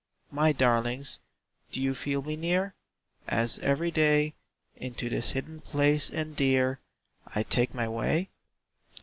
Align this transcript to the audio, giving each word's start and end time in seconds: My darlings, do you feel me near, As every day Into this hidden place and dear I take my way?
My 0.31 0.51
darlings, 0.51 1.19
do 1.71 1.79
you 1.79 1.93
feel 1.93 2.23
me 2.23 2.35
near, 2.35 2.73
As 3.27 3.59
every 3.59 3.91
day 3.91 4.33
Into 4.75 5.09
this 5.11 5.29
hidden 5.29 5.61
place 5.61 6.09
and 6.09 6.35
dear 6.35 6.79
I 7.35 7.43
take 7.43 7.75
my 7.75 7.87
way? 7.87 8.31